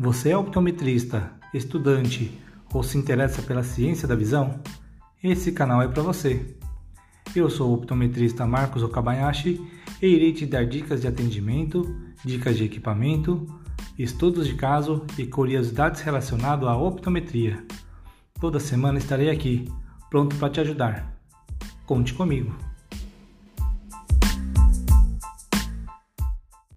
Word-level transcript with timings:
Você 0.00 0.30
é 0.30 0.36
optometrista, 0.36 1.32
estudante 1.52 2.30
ou 2.72 2.84
se 2.84 2.96
interessa 2.96 3.42
pela 3.42 3.64
ciência 3.64 4.06
da 4.06 4.14
visão? 4.14 4.60
Esse 5.20 5.50
canal 5.50 5.82
é 5.82 5.88
para 5.88 6.04
você. 6.04 6.56
Eu 7.34 7.50
sou 7.50 7.70
o 7.70 7.74
optometrista 7.74 8.46
Marcos 8.46 8.84
Okabayashi 8.84 9.60
e 10.00 10.06
irei 10.06 10.32
te 10.32 10.46
dar 10.46 10.64
dicas 10.64 11.00
de 11.00 11.08
atendimento, 11.08 11.82
dicas 12.24 12.56
de 12.56 12.62
equipamento, 12.62 13.44
estudos 13.98 14.46
de 14.46 14.54
caso 14.54 15.04
e 15.18 15.26
curiosidades 15.26 16.00
relacionadas 16.02 16.68
à 16.68 16.76
optometria. 16.76 17.66
Toda 18.40 18.60
semana 18.60 19.00
estarei 19.00 19.30
aqui, 19.30 19.68
pronto 20.08 20.36
para 20.36 20.48
te 20.48 20.60
ajudar. 20.60 21.20
Conte 21.84 22.14
comigo. 22.14 22.67